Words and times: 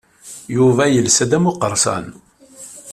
Yuba 0.55 0.83
yelsa-d 0.93 1.31
am 1.37 1.45
uqerṣan. 1.51 2.05